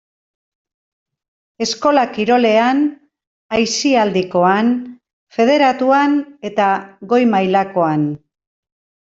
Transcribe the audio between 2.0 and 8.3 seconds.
kirolean, aisialdikoan, federatuan eta goi-mailakoan.